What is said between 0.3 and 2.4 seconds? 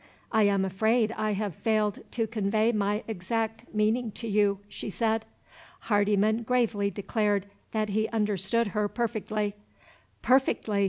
"I am afraid I have failed to